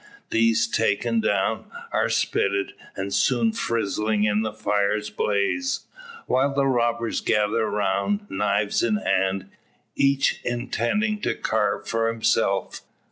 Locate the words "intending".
10.43-11.21